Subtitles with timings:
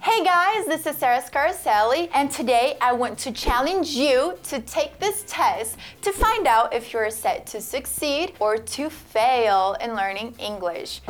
[0.00, 4.98] Hey guys, this is Sarah Scarcelli, and today I want to challenge you to take
[4.98, 10.34] this test to find out if you're set to succeed or to fail in learning
[10.38, 11.00] English.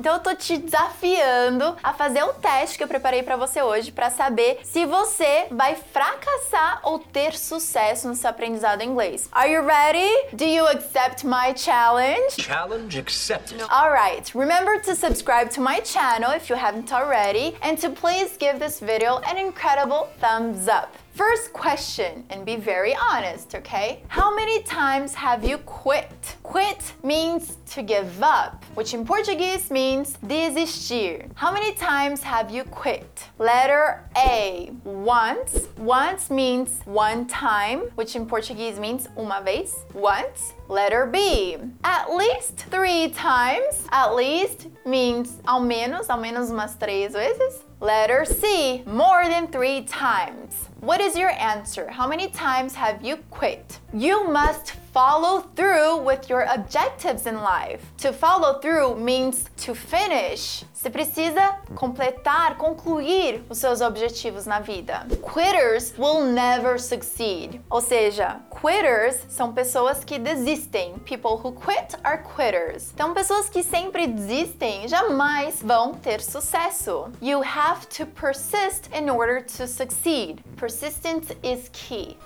[0.00, 3.92] Então eu tô te desafiando a fazer o teste que eu preparei para você hoje
[3.92, 9.28] para saber se você vai fracassar ou ter sucesso no seu aprendizado em inglês.
[9.30, 10.08] Are you ready?
[10.32, 12.36] Do you accept my challenge?
[12.40, 13.60] Challenge accepted.
[13.68, 14.34] All right.
[14.34, 18.80] Remember to subscribe to my channel if you haven't already and to please give this
[18.80, 20.96] video an incredible thumbs up.
[21.14, 24.02] First question, and be very honest, okay?
[24.08, 26.36] How many times have you quit?
[26.42, 31.26] Quit means to give up, which in Portuguese means desistir.
[31.34, 33.28] How many times have you quit?
[33.38, 35.68] Letter A, once.
[35.76, 39.74] Once means one time, which in Portuguese means uma vez.
[39.92, 40.54] Once.
[40.68, 43.84] Letter B, at least three times.
[43.90, 47.64] At least means ao menos, ao menos umas três vezes.
[47.82, 50.68] Letter C, more than three times.
[50.80, 51.88] What is your answer?
[51.88, 53.78] How many times have you quit?
[53.94, 57.80] You must follow through with your objectives in life.
[57.98, 60.64] To follow through means to finish.
[60.74, 65.06] Você precisa completar, concluir os seus objetivos na vida.
[65.20, 67.60] Quitters will never succeed.
[67.70, 70.94] Ou seja, quitters são pessoas que desistem.
[71.04, 72.92] People who quit are quitters.
[72.94, 77.12] Então, pessoas que sempre desistem jamais vão ter sucesso.
[77.20, 80.42] You have to persist in order to succeed.
[80.56, 82.16] Persistence is key.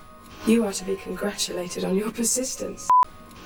[0.47, 2.87] You are to be congratulated on your persistence.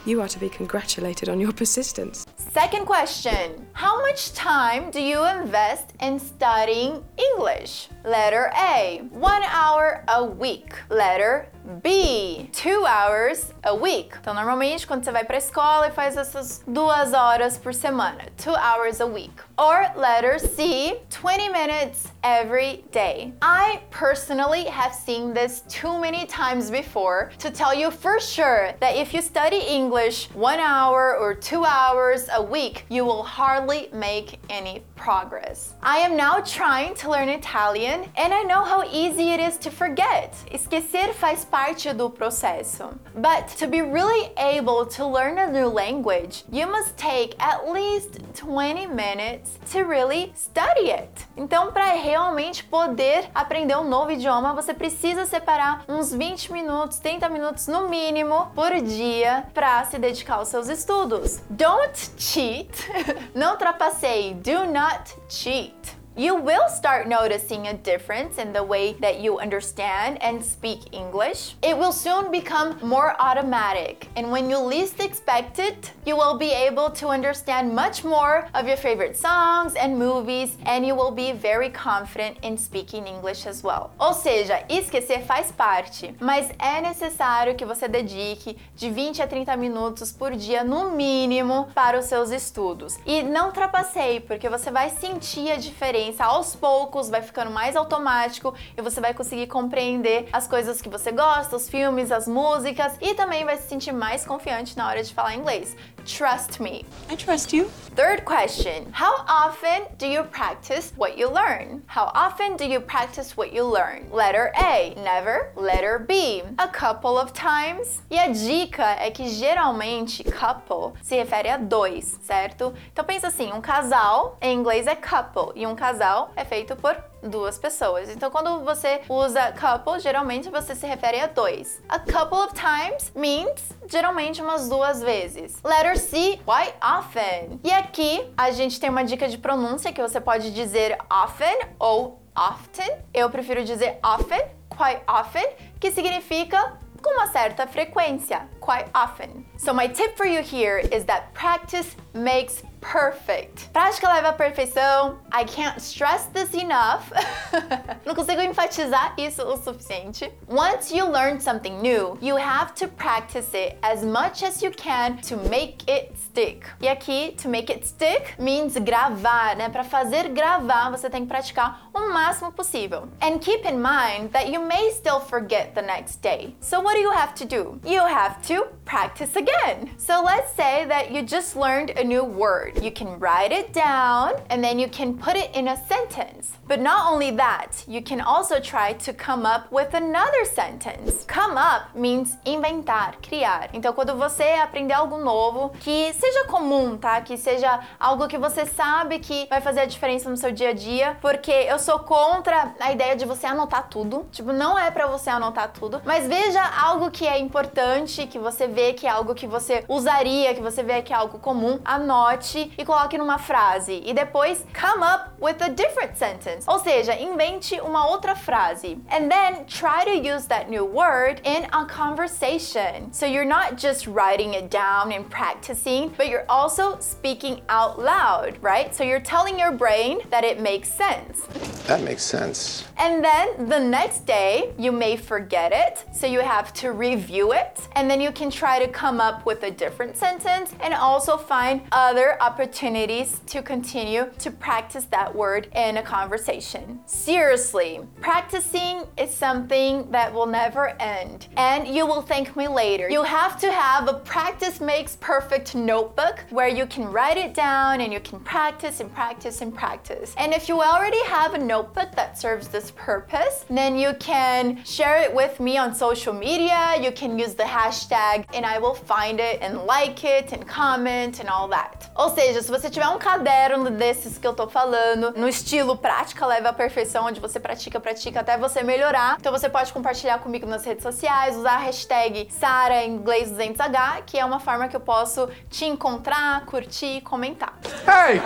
[0.05, 2.27] You are to be congratulated on your persistence.
[2.37, 7.89] Second question How much time do you invest in studying English?
[8.05, 10.75] Letter A, one hour a week.
[10.91, 14.15] Letter B, two hours a week.
[14.19, 18.25] Então, normalmente, quando você vai para a escola e faz essas duas horas por semana,
[18.43, 19.35] two hours a week.
[19.59, 23.35] Or letter C, 20 minutes every day.
[23.43, 28.97] I personally have seen this too many times before to tell you for sure that
[28.97, 34.39] if you study English one hour or two hours a week, you will hardly make
[34.49, 35.75] any progress.
[35.83, 39.71] I am now trying to learn Italian and I know how easy it is to
[39.71, 40.35] forget.
[40.51, 41.58] Esquecer faz parte
[41.95, 42.89] do processo.
[43.15, 48.19] But to be really able to learn a new language, you must take at least
[48.35, 51.27] 20 minutes to really study it.
[51.37, 57.29] Então, para realmente poder aprender um novo idioma, você precisa separar uns 20 minutos, 30
[57.29, 61.41] minutos no mínimo por dia para se dedicar aos seus estudos.
[61.51, 62.71] Don't cheat.
[63.35, 64.35] Não trapaceie.
[64.35, 65.98] Do not cheat.
[66.19, 71.55] You will start noticing a difference in the way that you understand and speak English.
[71.63, 76.51] It will soon become more automatic, and when you least expect it, you will be
[76.51, 81.31] able to understand much more of your favorite songs and movies, and you will be
[81.31, 83.93] very confident in speaking English as well.
[84.01, 89.57] Ou seja, esquecer faz parte, mas é necessário que você dedique de 20 a 30
[89.57, 92.99] minutos por dia, no mínimo, para os seus estudos.
[93.07, 98.55] E não trapaceie, porque você vai sentir a diferença aos poucos, vai ficando mais automático
[98.77, 103.15] e você vai conseguir compreender as coisas que você gosta, os filmes, as músicas e
[103.15, 105.77] também vai se sentir mais confiante na hora de falar inglês.
[106.09, 106.87] Trust me.
[107.11, 107.65] I trust you.
[107.95, 111.83] Third question How often do you practice what you learn?
[111.87, 114.09] How often do you practice what you learn?
[114.11, 115.53] Letter A, never.
[115.55, 118.01] Letter B, a couple of times.
[118.11, 122.73] E a dica é que geralmente couple se refere a dois, certo?
[122.91, 126.97] Então pensa assim: um casal em inglês é couple e um casal é feito por
[127.23, 128.09] duas pessoas.
[128.11, 131.81] Então, quando você usa couple, geralmente você se refere a dois.
[131.89, 135.61] A couple of times means geralmente umas duas vezes.
[135.63, 137.61] Letter C, quite often.
[137.65, 142.23] E aqui a gente tem uma dica de pronúncia que você pode dizer often ou
[142.37, 142.99] often.
[143.13, 145.47] Eu prefiro dizer often, quite often,
[145.81, 149.47] que significa com uma certa frequência, quite often.
[149.57, 153.71] So my tip for you here is that practice makes perfect.
[153.73, 155.19] Prática leva à perfeição.
[155.33, 157.13] I can't stress this enough.
[158.05, 160.33] Não consigo enfatizar isso o suficiente.
[160.49, 165.17] Once you learn something new, you have to practice it as much as you can
[165.19, 166.67] to make it stick.
[166.81, 169.69] E aqui, to make it stick means gravar, né?
[169.69, 173.09] Para fazer gravar, você tem que praticar o máximo possível.
[173.21, 176.55] And keep in mind that you may still forget the next day.
[176.61, 177.81] So what do you have to do?
[177.85, 179.91] You have to practice again.
[179.99, 182.83] So let's say that you just learned a new word word.
[182.83, 186.53] You can write it down and then you can put it in a sentence.
[186.67, 191.25] But not only that, you can also try to come up with another sentence.
[191.25, 193.71] Come up means inventar, criar.
[193.73, 197.21] Então, quando você aprender algo novo, que seja comum, tá?
[197.21, 200.73] Que seja algo que você sabe que vai fazer a diferença no seu dia a
[200.73, 204.27] dia, porque eu sou contra a ideia de você anotar tudo.
[204.31, 208.67] Tipo, não é para você anotar tudo, mas veja algo que é importante, que você
[208.67, 212.58] vê que é algo que você usaria, que você vê que é algo comum, anote
[212.77, 214.03] e coloque numa frase.
[214.05, 216.65] E depois come up with a different sentence.
[216.67, 218.99] Ou seja, invente uma outra frase.
[219.11, 223.13] And then try to use that new word in a conversation.
[223.13, 228.59] So you're not just writing it down and practicing, but you're also speaking out loud,
[228.61, 228.95] right?
[228.95, 231.43] So you're telling your brain that it makes sense.
[231.87, 232.85] That makes sense.
[232.99, 237.81] And then the next day, you may forget it, so you have to review it,
[237.93, 241.81] and then you can try to come up with a different sentence and also find
[241.93, 246.99] other opportunities to continue to practice that word in a conversation.
[247.05, 253.11] Seriously, practicing is something that will never end, and you will thank me later.
[253.11, 258.01] You have to have a practice makes perfect notebook where you can write it down
[258.01, 260.35] and you can practice and practice and practice.
[260.39, 265.21] And if you already have a notebook that serves this purpose, then you can share
[265.21, 266.95] it with me on social media.
[266.99, 271.41] You can use the hashtag and I will find it and like it and comment
[271.41, 272.11] and all that.
[272.19, 276.47] Ou seja, se você tiver um caderno desses que eu tô falando, no estilo prática
[276.47, 280.65] leva à perfeição, onde você pratica, pratica até você melhorar, então você pode compartilhar comigo
[280.65, 285.01] nas redes sociais, usar a hashtag Sara inglês 200H, que é uma forma que eu
[285.01, 287.77] posso te encontrar, curtir e comentar.
[288.07, 288.41] Hey!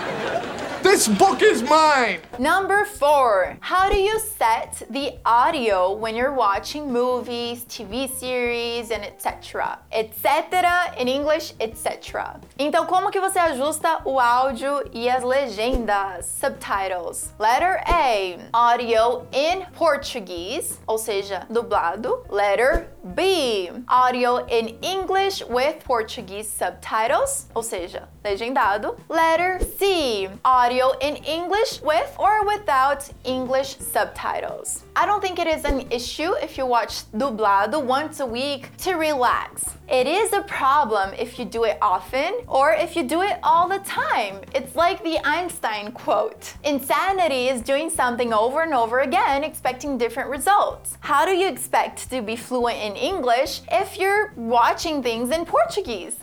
[0.82, 2.18] This book is mine!
[2.40, 9.04] Number four, how do you set the audio when you're watching movies, TV series, and
[9.04, 9.78] etc.
[9.92, 10.92] etc.
[10.98, 12.40] in English, etc.
[12.58, 17.32] Então, como que você ajusta o áudio e as legendas, subtitles?
[17.38, 22.24] Letter A, audio in Portuguese, ou seja, dublado.
[22.28, 28.96] Letter B, audio in English with Portuguese subtitles, ou seja, legendado.
[29.08, 34.84] Letter C, audio in English with or without English subtitles.
[34.96, 38.94] I don't think it is an issue if you watch dublado once a week to
[38.94, 39.64] relax.
[39.88, 43.68] It is a problem if you do it often or if you do it all
[43.68, 44.40] the time.
[44.54, 50.30] It's like the Einstein quote Insanity is doing something over and over again, expecting different
[50.30, 50.96] results.
[51.00, 56.16] How do you expect to be fluent in English if you're watching things in Portuguese?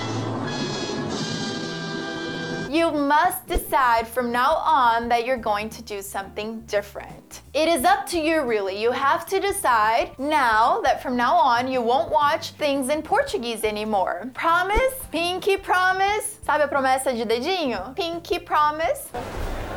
[2.69, 7.42] You must decide from now on that you're going to do something different.
[7.56, 8.80] It is up to you, really.
[8.80, 13.63] You have to decide now that from now on you won't watch things in Portuguese
[13.63, 14.30] anymore.
[14.36, 14.94] Promise?
[15.12, 16.38] Pinky promise?
[16.45, 17.95] Sabe a promessa de dedinho?
[17.95, 19.10] Pinky promise?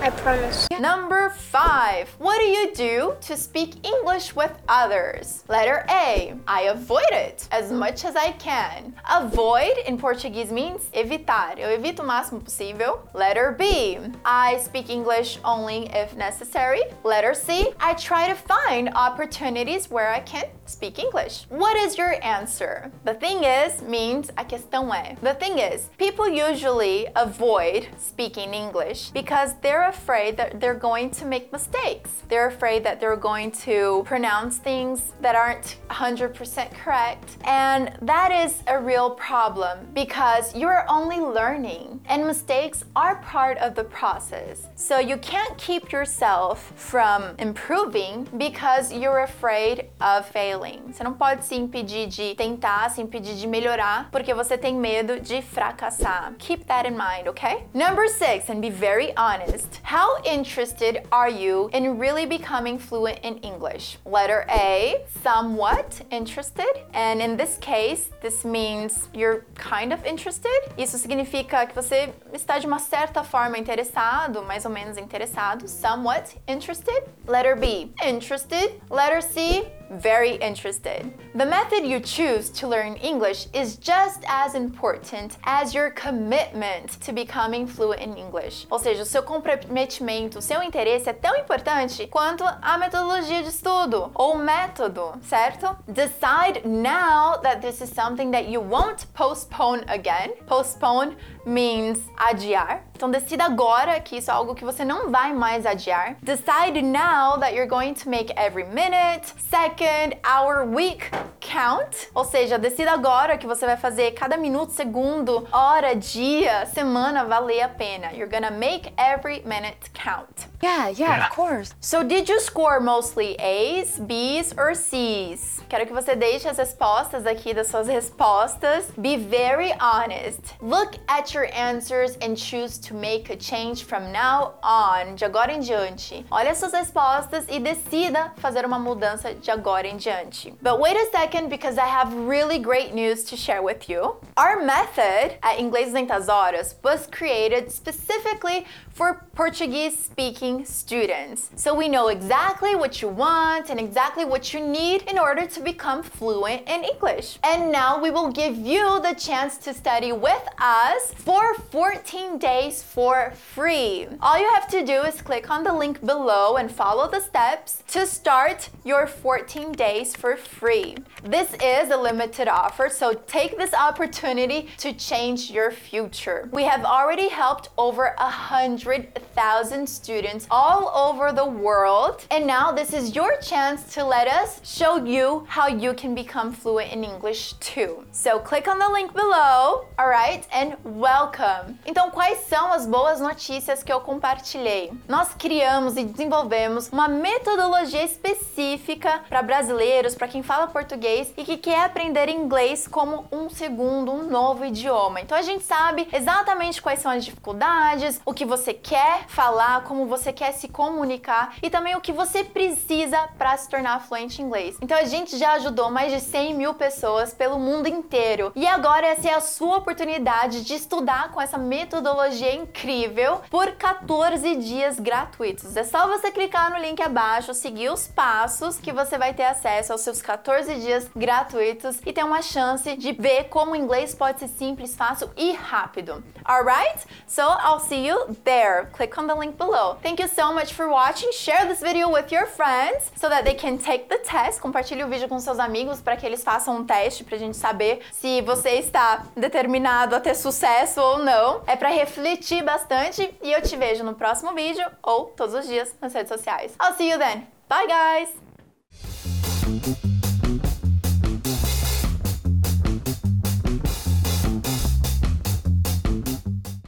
[0.02, 0.66] I promise.
[0.80, 2.08] Number five.
[2.18, 5.44] What do you do to speak English with others?
[5.48, 6.34] Letter A.
[6.48, 8.96] I avoid it as much as I can.
[9.08, 11.56] Avoid in Portuguese means evitar.
[11.56, 12.98] Eu evito o máximo possível.
[13.14, 13.96] Letter B.
[14.24, 16.82] I speak English only if necessary.
[17.04, 17.72] Letter C.
[17.78, 21.46] I try to find opportunities where I can speak English.
[21.48, 22.90] What is your answer?
[23.04, 25.16] The thing is means a questão é.
[25.20, 31.24] The thing is, people usually avoid speaking English because they're afraid that they're going to
[31.24, 32.10] make mistakes.
[32.28, 37.36] They're afraid that they're going to pronounce things that aren't 100% correct.
[37.44, 43.74] And that is a real problem because you're only learning and mistakes are part of
[43.74, 44.66] the process.
[44.76, 50.80] So you can't keep yourself from improving because you're afraid of failing.
[50.92, 55.20] Você não pode se impedir de tentar, se impedir de melhorar porque você tem medo
[55.20, 56.32] de fracassar.
[56.38, 57.64] Keep that in mind, okay?
[57.74, 59.81] Number six, and be very honest.
[59.82, 63.98] How interested are you in really becoming fluent in English?
[64.06, 66.70] Letter A, somewhat interested.
[66.94, 70.50] And in this case, this means you're kind of interested.
[70.78, 75.68] Isso significa que você está de uma certa forma interessado, mais ou menos interessado.
[75.68, 77.02] Somewhat interested.
[77.26, 78.80] Letter B, interested.
[78.88, 79.66] Letter C,
[80.00, 81.12] very interested.
[81.34, 87.12] The method you choose to learn English is just as important as your commitment to
[87.12, 88.66] becoming fluent in English.
[88.70, 93.48] Ou seja, o seu comprometimento, o seu interesse é tão importante quanto a metodologia de
[93.48, 95.76] estudo ou método, certo?
[95.86, 100.34] Decide now that this is something that you won't postpone again.
[100.46, 102.84] Postpone means adiar.
[102.94, 106.16] Então decida agora que isso é algo que você não vai mais adiar.
[106.22, 109.81] Decide now that you're going to make every minute, second,
[110.24, 111.10] our week.
[111.52, 117.26] Count, ou seja, decida agora que você vai fazer cada minuto, segundo, hora, dia, semana
[117.26, 118.10] valer a pena.
[118.12, 120.50] You're gonna make every minute count.
[120.62, 121.74] Yeah, yeah, of course.
[121.80, 125.60] So did you score mostly A's, B's or C's?
[125.68, 128.86] Quero que você deixe as respostas aqui das suas respostas.
[128.96, 130.40] Be very honest.
[130.60, 135.16] Look at your answers and choose to make a change from now on.
[135.16, 136.24] De agora em diante.
[136.30, 140.54] Olha as suas respostas e decida fazer uma mudança de agora em diante.
[140.62, 144.16] But wait a second because I have really great news to share with you.
[144.36, 151.50] Our method at Inglês Lentas Horas was created specifically for Portuguese speaking students.
[151.56, 155.60] So we know exactly what you want and exactly what you need in order to
[155.60, 157.38] become fluent in English.
[157.42, 162.82] And now we will give you the chance to study with us for 14 days
[162.82, 164.06] for free.
[164.20, 167.82] All you have to do is click on the link below and follow the steps
[167.88, 170.96] to start your 14 days for free.
[171.24, 176.50] This is a limited offer, so take this opportunity to change your future.
[176.52, 182.26] We have already helped over a hundred 100,000 students all over the world.
[182.30, 186.52] And now this is your chance to let us show you how you can become
[186.52, 188.04] fluent in English too.
[188.12, 190.46] So click on the link below, alright?
[190.52, 191.78] And welcome.
[191.86, 194.92] Então, quais são as boas notícias que eu compartilhei?
[195.08, 201.56] Nós criamos e desenvolvemos uma metodologia específica para brasileiros, para quem fala português e que
[201.56, 205.20] quer aprender inglês como um segundo, um novo idioma.
[205.20, 210.06] Então a gente sabe exatamente quais são as dificuldades, o que você quer falar, como
[210.06, 214.44] você quer se comunicar e também o que você precisa para se tornar fluente em
[214.44, 214.76] inglês.
[214.80, 219.06] Então a gente já ajudou mais de 100 mil pessoas pelo mundo inteiro e agora
[219.06, 225.76] essa é a sua oportunidade de estudar com essa metodologia incrível por 14 dias gratuitos.
[225.76, 229.92] É só você clicar no link abaixo, seguir os passos que você vai ter acesso
[229.92, 234.40] aos seus 14 dias gratuitos e ter uma chance de ver como o inglês pode
[234.40, 236.22] ser simples, fácil e rápido.
[236.44, 237.06] Alright?
[237.26, 238.61] So I'll see you there.
[238.62, 238.88] There.
[238.92, 239.96] Click on the link below.
[240.02, 241.30] Thank you so much for watching.
[241.32, 244.60] Share this video with your friends so that they can take the test.
[244.60, 248.00] Compartilhe o vídeo com seus amigos para que eles façam um teste pra gente saber
[248.12, 251.62] se você está determinado a ter sucesso ou não.
[251.66, 255.94] É para refletir bastante e eu te vejo no próximo vídeo ou todos os dias
[256.00, 256.74] nas redes sociais.
[256.80, 257.46] I'll see you then.
[257.68, 258.28] Bye guys.